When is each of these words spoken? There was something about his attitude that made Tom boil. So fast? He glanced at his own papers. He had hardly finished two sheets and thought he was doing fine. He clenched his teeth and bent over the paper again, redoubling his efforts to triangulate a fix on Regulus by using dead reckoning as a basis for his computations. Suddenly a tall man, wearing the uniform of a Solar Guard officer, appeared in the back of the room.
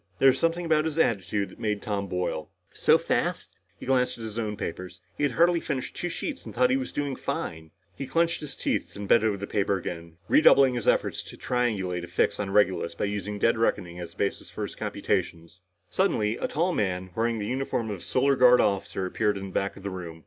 There 0.17 0.29
was 0.29 0.39
something 0.39 0.65
about 0.65 0.85
his 0.85 0.97
attitude 0.97 1.49
that 1.49 1.59
made 1.59 1.79
Tom 1.79 2.07
boil. 2.07 2.49
So 2.73 2.97
fast? 2.97 3.55
He 3.79 3.85
glanced 3.85 4.17
at 4.17 4.23
his 4.23 4.39
own 4.39 4.57
papers. 4.57 4.99
He 5.15 5.21
had 5.21 5.33
hardly 5.33 5.59
finished 5.59 5.95
two 5.95 6.09
sheets 6.09 6.43
and 6.43 6.55
thought 6.55 6.71
he 6.71 6.75
was 6.75 6.91
doing 6.91 7.15
fine. 7.15 7.69
He 7.95 8.07
clenched 8.07 8.41
his 8.41 8.55
teeth 8.55 8.95
and 8.95 9.07
bent 9.07 9.23
over 9.23 9.37
the 9.37 9.45
paper 9.45 9.77
again, 9.77 10.17
redoubling 10.27 10.73
his 10.73 10.87
efforts 10.87 11.21
to 11.21 11.37
triangulate 11.37 12.03
a 12.03 12.07
fix 12.07 12.39
on 12.39 12.49
Regulus 12.49 12.95
by 12.95 13.05
using 13.05 13.37
dead 13.37 13.59
reckoning 13.59 13.99
as 13.99 14.15
a 14.15 14.17
basis 14.17 14.49
for 14.49 14.63
his 14.63 14.73
computations. 14.73 15.59
Suddenly 15.87 16.35
a 16.37 16.47
tall 16.47 16.73
man, 16.73 17.11
wearing 17.15 17.37
the 17.37 17.45
uniform 17.45 17.91
of 17.91 17.97
a 17.97 18.03
Solar 18.03 18.35
Guard 18.35 18.59
officer, 18.59 19.05
appeared 19.05 19.37
in 19.37 19.49
the 19.49 19.53
back 19.53 19.77
of 19.77 19.83
the 19.83 19.91
room. 19.91 20.19